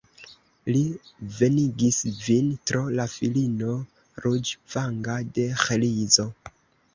Li 0.75 0.79
venigis 1.33 1.99
vin 2.27 2.47
pro 2.71 2.81
la 3.01 3.05
filino 3.17 3.77
ruĝvanga 4.25 5.19
de 5.37 5.47
Ĥrizo. 5.67 6.27